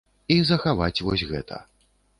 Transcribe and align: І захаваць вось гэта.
І 0.35 0.37
захаваць 0.51 1.03
вось 1.11 1.27
гэта. 1.35 1.65